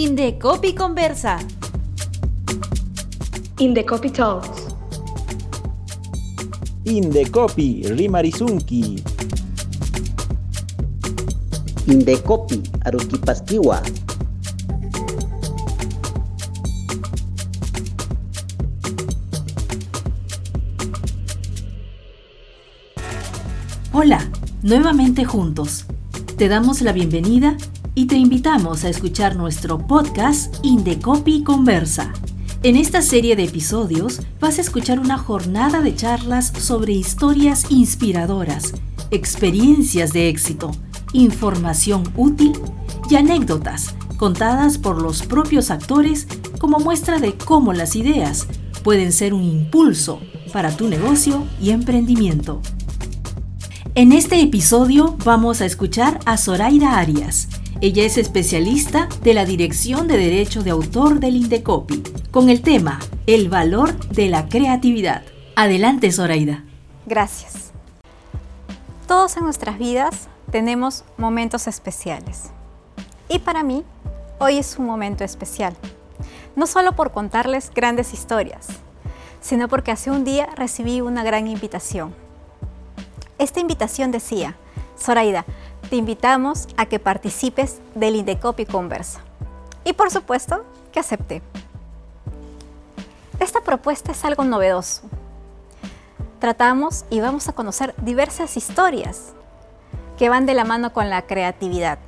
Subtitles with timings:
[0.00, 1.38] Indecopi Conversa.
[3.58, 4.66] Indecopi Talks.
[6.84, 9.02] Indecopi Rimarizunki.
[11.86, 13.82] Indecopi Aruquipastiwa.
[23.92, 24.30] Hola,
[24.62, 25.86] nuevamente juntos.
[26.36, 27.56] Te damos la bienvenida
[27.98, 32.12] y te invitamos a escuchar nuestro podcast Indecopi Conversa.
[32.62, 38.74] En esta serie de episodios vas a escuchar una jornada de charlas sobre historias inspiradoras,
[39.10, 40.70] experiencias de éxito,
[41.12, 42.52] información útil
[43.10, 46.28] y anécdotas contadas por los propios actores
[46.60, 48.46] como muestra de cómo las ideas
[48.84, 50.20] pueden ser un impulso
[50.52, 52.62] para tu negocio y emprendimiento.
[53.96, 57.48] En este episodio vamos a escuchar a Zoraida Arias.
[57.80, 62.98] Ella es especialista de la Dirección de Derecho de Autor del Indecopi, con el tema
[63.26, 65.22] El valor de la creatividad.
[65.54, 66.64] Adelante, Zoraida.
[67.06, 67.70] Gracias.
[69.06, 72.50] Todos en nuestras vidas tenemos momentos especiales.
[73.28, 73.84] Y para mí,
[74.38, 75.76] hoy es un momento especial.
[76.56, 78.66] No solo por contarles grandes historias,
[79.40, 82.12] sino porque hace un día recibí una gran invitación
[83.38, 84.56] esta invitación decía,
[84.98, 85.44] Zoraida,
[85.88, 89.20] te invitamos a que participes del Indecopi Conversa.
[89.84, 91.42] Y por supuesto que acepté.
[93.40, 95.02] Esta propuesta es algo novedoso.
[96.40, 99.32] Tratamos y vamos a conocer diversas historias
[100.16, 101.98] que van de la mano con la creatividad.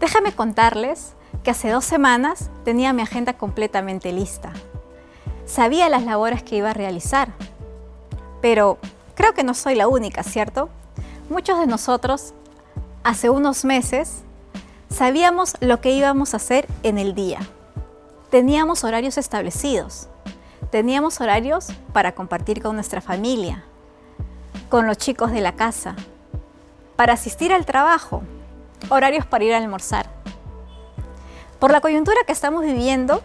[0.00, 4.52] Déjame contarles que hace dos semanas tenía mi agenda completamente lista.
[5.46, 7.32] Sabía las labores que iba a realizar,
[8.40, 8.78] pero
[9.14, 10.68] Creo que no soy la única, ¿cierto?
[11.30, 12.34] Muchos de nosotros,
[13.04, 14.22] hace unos meses,
[14.88, 17.38] sabíamos lo que íbamos a hacer en el día.
[18.30, 20.08] Teníamos horarios establecidos.
[20.70, 23.64] Teníamos horarios para compartir con nuestra familia,
[24.70, 25.94] con los chicos de la casa,
[26.96, 28.22] para asistir al trabajo,
[28.88, 30.10] horarios para ir a almorzar.
[31.60, 33.22] Por la coyuntura que estamos viviendo,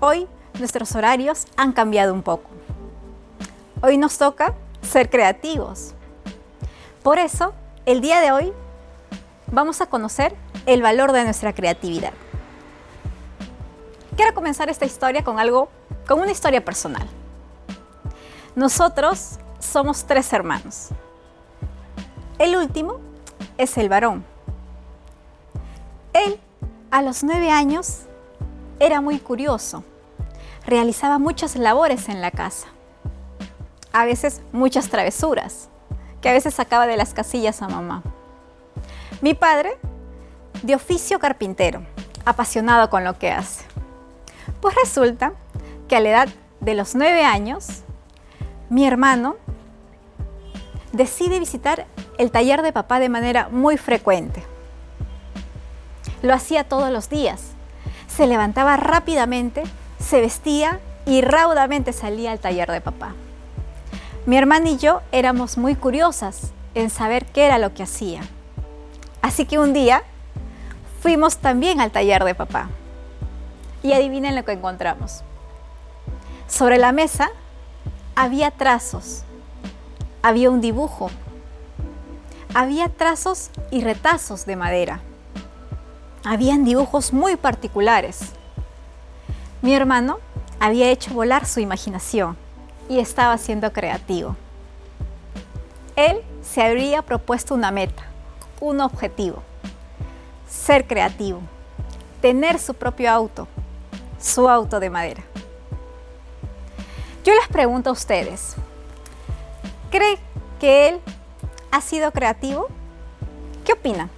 [0.00, 0.26] hoy
[0.58, 2.50] nuestros horarios han cambiado un poco.
[3.82, 5.94] Hoy nos toca ser creativos.
[7.02, 7.52] Por eso,
[7.86, 8.52] el día de hoy
[9.50, 10.34] vamos a conocer
[10.66, 12.12] el valor de nuestra creatividad.
[14.16, 15.68] Quiero comenzar esta historia con algo,
[16.06, 17.08] con una historia personal.
[18.54, 20.88] Nosotros somos tres hermanos.
[22.38, 23.00] El último
[23.58, 24.24] es el varón.
[26.12, 26.38] Él,
[26.90, 28.02] a los nueve años,
[28.78, 29.82] era muy curioso.
[30.66, 32.68] Realizaba muchas labores en la casa
[33.94, 35.68] a veces muchas travesuras,
[36.20, 38.02] que a veces sacaba de las casillas a mamá.
[39.24, 39.78] Mi padre,
[40.62, 41.82] de oficio carpintero,
[42.26, 43.64] apasionado con lo que hace.
[44.60, 45.32] Pues resulta
[45.88, 46.28] que a la edad
[46.60, 47.84] de los nueve años,
[48.68, 49.36] mi hermano
[50.92, 51.86] decide visitar
[52.18, 54.44] el taller de papá de manera muy frecuente.
[56.20, 57.52] Lo hacía todos los días.
[58.08, 59.62] Se levantaba rápidamente,
[59.98, 63.14] se vestía y raudamente salía al taller de papá.
[64.26, 68.20] Mi hermana y yo éramos muy curiosas en saber qué era lo que hacía.
[69.34, 70.04] Así que un día
[71.00, 72.68] fuimos también al taller de papá.
[73.82, 75.24] Y adivinen lo que encontramos.
[76.46, 77.30] Sobre la mesa
[78.14, 79.24] había trazos,
[80.22, 81.10] había un dibujo,
[82.54, 85.00] había trazos y retazos de madera.
[86.24, 88.20] Habían dibujos muy particulares.
[89.62, 90.20] Mi hermano
[90.60, 92.36] había hecho volar su imaginación
[92.88, 94.36] y estaba siendo creativo.
[95.96, 98.13] Él se habría propuesto una meta,
[98.64, 99.42] un objetivo,
[100.48, 101.40] ser creativo,
[102.22, 103.46] tener su propio auto,
[104.18, 105.22] su auto de madera.
[107.24, 108.54] Yo les pregunto a ustedes,
[109.90, 110.18] ¿cree
[110.58, 111.00] que él
[111.70, 112.68] ha sido creativo?
[113.66, 114.10] ¿Qué opinan?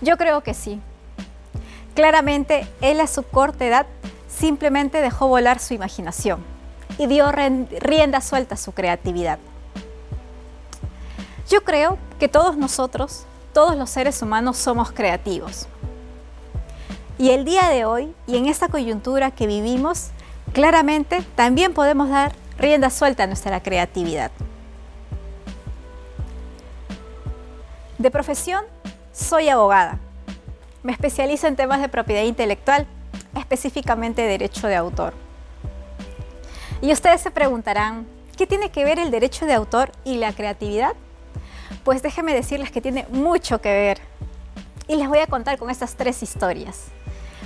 [0.00, 0.80] Yo creo que sí.
[1.94, 3.86] Claramente, él a su corta edad
[4.28, 6.42] simplemente dejó volar su imaginación
[6.96, 9.38] y dio rienda suelta a su creatividad.
[11.50, 15.66] Yo creo que todos nosotros, todos los seres humanos somos creativos.
[17.18, 20.10] Y el día de hoy y en esta coyuntura que vivimos,
[20.52, 24.30] claramente también podemos dar rienda suelta a nuestra creatividad.
[27.98, 28.64] De profesión,
[29.12, 29.98] soy abogada.
[30.82, 32.86] Me especializo en temas de propiedad intelectual,
[33.36, 35.14] específicamente derecho de autor.
[36.82, 38.06] Y ustedes se preguntarán,
[38.36, 40.94] ¿qué tiene que ver el derecho de autor y la creatividad?
[41.84, 44.00] Pues déjenme decirles que tiene mucho que ver.
[44.88, 46.86] Y les voy a contar con estas tres historias.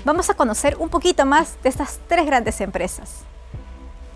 [0.04, 3.24] vamos a conocer un poquito más de estas tres grandes empresas.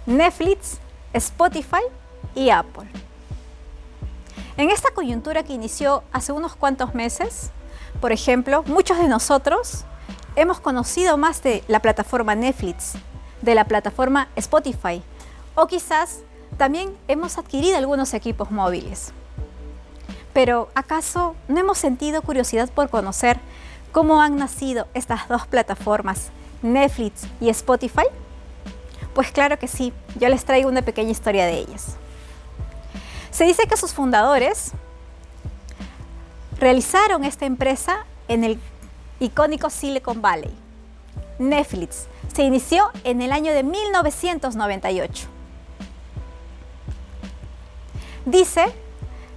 [0.06, 0.78] Netflix,
[1.12, 1.82] Spotify
[2.34, 2.88] y Apple.
[4.56, 7.50] En esta coyuntura que inició hace unos cuantos meses,
[8.00, 9.84] por ejemplo, muchos de nosotros
[10.36, 12.92] hemos conocido más de la plataforma Netflix,
[13.42, 15.02] de la plataforma Spotify,
[15.54, 16.20] o quizás
[16.58, 19.12] también hemos adquirido algunos equipos móviles.
[20.32, 23.38] Pero ¿acaso no hemos sentido curiosidad por conocer
[23.92, 26.30] cómo han nacido estas dos plataformas,
[26.62, 28.06] Netflix y Spotify?
[29.14, 31.96] Pues claro que sí, yo les traigo una pequeña historia de ellas.
[33.30, 34.72] Se dice que sus fundadores
[36.58, 38.58] realizaron esta empresa en el
[39.20, 40.54] icónico Silicon Valley.
[41.38, 45.28] Netflix se inició en el año de 1998.
[48.24, 48.72] Dice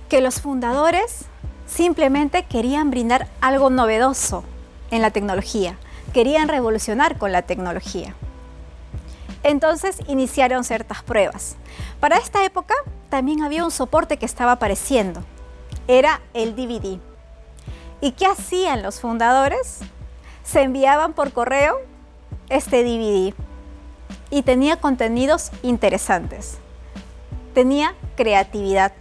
[0.09, 1.25] que los fundadores
[1.67, 4.43] simplemente querían brindar algo novedoso
[4.91, 5.77] en la tecnología,
[6.13, 8.15] querían revolucionar con la tecnología.
[9.43, 11.55] Entonces iniciaron ciertas pruebas.
[11.99, 12.73] Para esta época
[13.09, 15.23] también había un soporte que estaba apareciendo.
[15.87, 16.99] Era el DVD.
[18.01, 19.79] ¿Y qué hacían los fundadores?
[20.43, 21.77] Se enviaban por correo
[22.49, 23.33] este DVD
[24.29, 26.57] y tenía contenidos interesantes.
[27.53, 28.93] Tenía creatividad.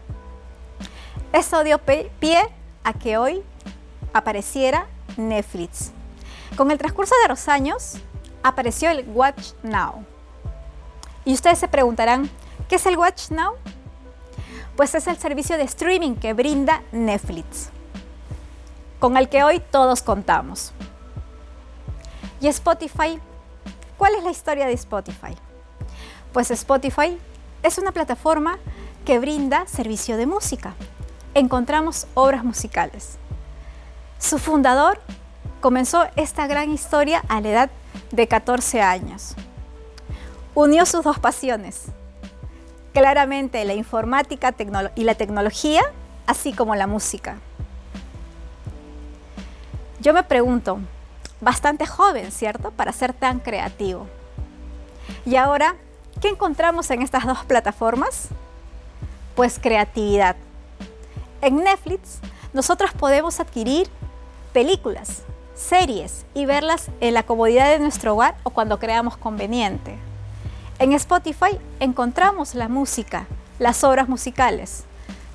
[1.34, 2.48] Eso dio pie
[2.84, 3.42] a que hoy
[4.12, 4.86] apareciera
[5.16, 5.90] Netflix.
[6.56, 7.94] Con el transcurso de los años
[8.44, 10.04] apareció el Watch Now
[11.24, 12.30] y ustedes se preguntarán,
[12.68, 13.54] ¿qué es el Watch Now?
[14.76, 17.70] Pues es el servicio de streaming que brinda Netflix,
[19.00, 20.72] con el que hoy todos contamos.
[22.40, 23.18] ¿Y Spotify?
[23.98, 25.34] ¿Cuál es la historia de Spotify?
[26.32, 27.18] Pues Spotify
[27.64, 28.56] es una plataforma
[29.04, 30.74] que brinda servicio de música.
[31.34, 33.18] Encontramos obras musicales.
[34.18, 35.00] Su fundador
[35.60, 37.70] comenzó esta gran historia a la edad
[38.12, 39.36] de 14 años
[40.54, 41.86] unió sus dos pasiones,
[42.92, 44.54] claramente la informática
[44.94, 45.82] y la tecnología,
[46.26, 47.36] así como la música.
[50.00, 50.78] Yo me pregunto,
[51.40, 54.06] bastante joven, ¿cierto?, para ser tan creativo.
[55.26, 55.76] Y ahora,
[56.20, 58.28] ¿qué encontramos en estas dos plataformas?
[59.34, 60.36] Pues creatividad.
[61.44, 62.20] En Netflix
[62.54, 63.86] nosotros podemos adquirir
[64.54, 65.24] películas,
[65.54, 69.98] series y verlas en la comodidad de nuestro hogar o cuando creamos conveniente.
[70.78, 73.26] En Spotify encontramos la música,
[73.58, 74.84] las obras musicales.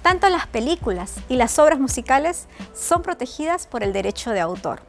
[0.02, 4.82] Tanto las películas y las obras musicales son protegidas por el derecho de autor.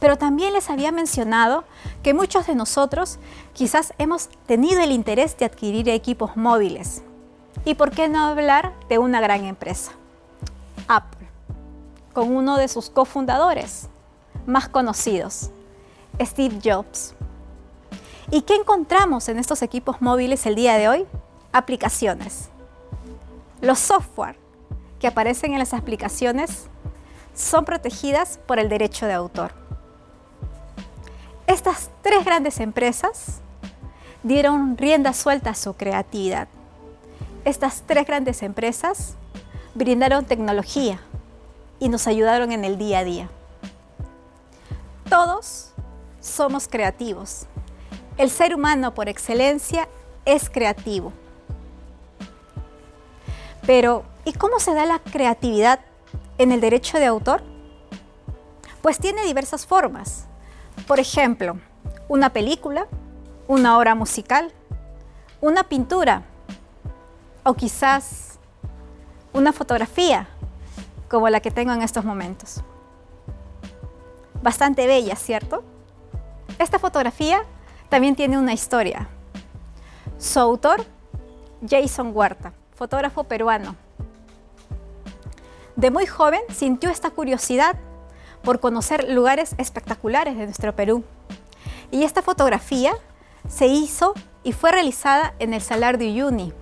[0.00, 1.62] Pero también les había mencionado
[2.02, 3.20] que muchos de nosotros
[3.52, 7.04] quizás hemos tenido el interés de adquirir equipos móviles.
[7.66, 9.90] ¿Y por qué no hablar de una gran empresa?
[10.86, 11.26] Apple,
[12.12, 13.88] con uno de sus cofundadores
[14.46, 15.50] más conocidos,
[16.20, 17.16] Steve Jobs.
[18.30, 21.06] ¿Y qué encontramos en estos equipos móviles el día de hoy?
[21.50, 22.50] Aplicaciones.
[23.60, 24.38] Los software
[25.00, 26.68] que aparecen en las aplicaciones
[27.34, 29.50] son protegidas por el derecho de autor.
[31.48, 33.40] Estas tres grandes empresas
[34.22, 36.46] dieron rienda suelta a su creatividad.
[37.46, 39.14] Estas tres grandes empresas
[39.74, 41.00] brindaron tecnología
[41.78, 43.30] y nos ayudaron en el día a día.
[45.08, 45.70] Todos
[46.20, 47.46] somos creativos
[48.18, 49.88] el ser humano por excelencia
[50.24, 51.12] es creativo.
[53.66, 55.80] Pero, ¿y cómo se da la creatividad
[56.38, 57.42] en el derecho de autor?
[58.80, 60.26] Pues tiene diversas formas.
[60.86, 61.58] Por ejemplo,
[62.08, 62.86] una película,
[63.48, 64.52] una obra musical,
[65.42, 66.22] una pintura
[67.46, 68.40] o quizás
[69.32, 70.26] una fotografía
[71.08, 72.60] como la que tengo en estos momentos.
[74.42, 75.62] Bastante bella, ¿cierto?
[76.58, 77.42] Esta fotografía
[77.88, 79.08] también tiene una historia.
[80.18, 80.84] Su autor,
[81.68, 83.76] Jason Huerta, fotógrafo peruano.
[85.76, 87.76] De muy joven sintió esta curiosidad
[88.42, 91.04] por conocer lugares espectaculares de nuestro Perú.
[91.92, 92.92] Y esta fotografía
[93.48, 96.52] se hizo y fue realizada en el Salar de Uyuni.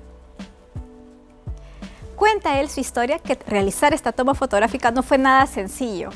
[2.16, 6.10] Cuenta él su historia que realizar esta toma fotográfica no fue nada sencillo.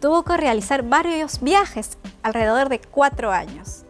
[0.00, 3.84] Tuvo que realizar varios viajes, alrededor de cuatro años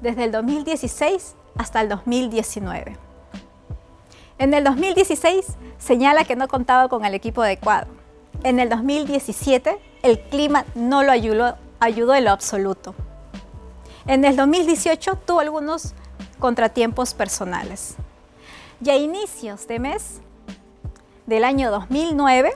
[0.00, 2.96] desde el 2016 hasta el 2019.
[4.38, 5.46] En el 2016
[5.78, 7.88] señala que no contaba con el equipo adecuado.
[8.42, 11.56] En el 2017 el clima no lo ayudó,
[12.14, 12.94] en lo absoluto.
[14.06, 15.94] En el 2018 tuvo algunos
[16.38, 17.96] contratiempos personales.
[18.82, 20.22] Y a inicios de mes
[21.30, 22.52] del año 2009,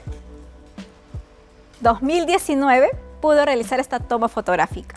[1.81, 2.91] 2019,
[3.21, 4.97] pudo realizar esta toma fotográfica.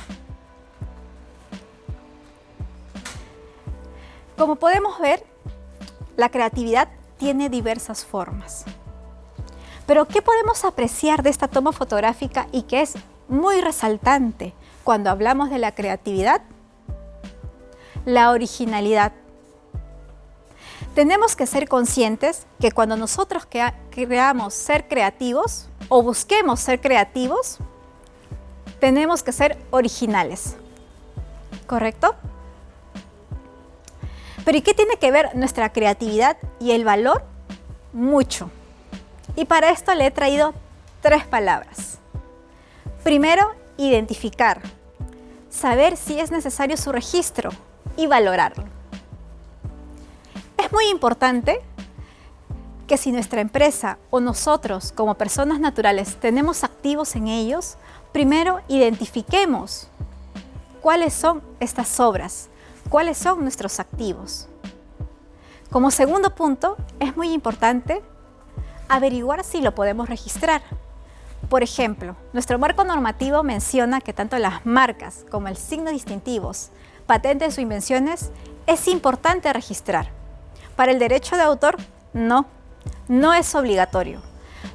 [4.36, 5.24] Como podemos ver,
[6.15, 8.65] la creatividad tiene diversas formas.
[9.86, 12.96] Pero ¿qué podemos apreciar de esta toma fotográfica y que es
[13.27, 16.41] muy resaltante cuando hablamos de la creatividad?
[18.05, 19.13] La originalidad.
[20.98, 23.48] Tenemos que ser conscientes que cuando nosotros
[23.92, 27.60] creamos ser creativos o busquemos ser creativos,
[28.80, 30.56] tenemos que ser originales.
[31.68, 32.16] ¿Correcto?
[34.44, 37.24] Pero ¿y qué tiene que ver nuestra creatividad y el valor?
[37.94, 38.50] Mucho.
[39.36, 40.56] Y para esto le he traído
[41.01, 42.00] tres palabras.
[43.04, 44.63] Primero, identificar.
[45.51, 47.51] Saber si es necesario su registro
[47.98, 48.76] y valorarlo.
[50.68, 51.62] Es muy importante
[52.88, 57.78] que si nuestra empresa o nosotros como personas naturales tenemos activos en ellos,
[58.12, 59.88] primero identifiquemos
[60.82, 62.50] cuáles son estas obras,
[62.90, 64.50] cuáles son nuestros activos.
[65.72, 68.04] Como segundo punto, es muy importante
[68.90, 70.62] averiguar si lo podemos registrar.
[71.48, 76.72] Por ejemplo, nuestro marco normativo menciona que tanto las marcas como el signo distintivos,
[77.06, 78.32] patentes o invenciones
[78.66, 80.17] es importante registrar.
[80.77, 81.75] Para el derecho de autor,
[82.13, 82.46] no,
[83.07, 84.22] no es obligatorio.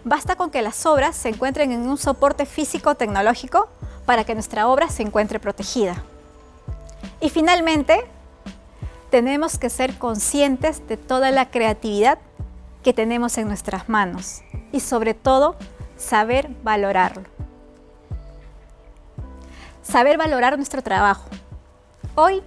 [0.04, 3.68] Basta con que las obras se encuentren en un soporte físico tecnológico
[4.04, 6.02] para que nuestra obra se encuentre protegida.
[7.20, 8.04] Y finalmente,
[9.10, 12.18] tenemos que ser conscientes de toda la creatividad
[12.82, 14.42] que tenemos en nuestras manos
[14.72, 15.54] y sobre todo
[15.96, 17.22] saber valorarlo.
[19.84, 21.28] Saber valorar nuestro trabajo.
[22.16, 22.42] Hoy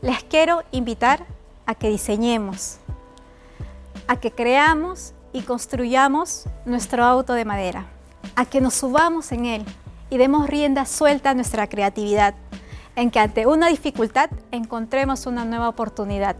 [0.00, 1.26] les quiero invitar
[1.66, 2.78] a que diseñemos,
[4.06, 7.86] a que creamos y construyamos nuestro auto de madera,
[8.36, 9.64] a que nos subamos en él
[10.10, 12.34] y demos rienda suelta a nuestra creatividad
[12.96, 16.36] en que ante una dificultad encontremos una nueva oportunidad.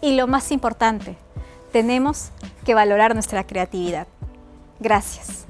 [0.00, 1.16] Y lo más importante,
[1.72, 2.30] tenemos
[2.64, 4.06] que valorar nuestra creatividad.
[4.80, 5.44] Gracias.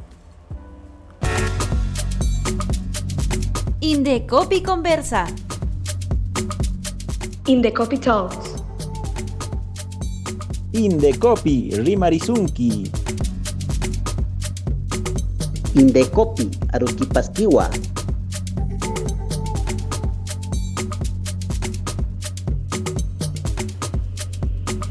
[3.81, 5.27] Indecopi Conversa.
[7.47, 8.58] Indecopi Talks.
[10.79, 12.89] Indecopi Rimarizunki.
[15.75, 17.69] Indecopi Aruquipastiwa.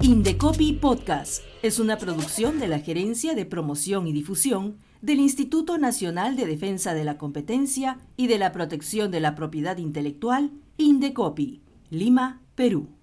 [0.01, 6.35] Indecopy Podcast es una producción de la Gerencia de Promoción y Difusión del Instituto Nacional
[6.35, 12.41] de Defensa de la Competencia y de la Protección de la Propiedad Intelectual, Indecopy, Lima,
[12.55, 12.96] Perú.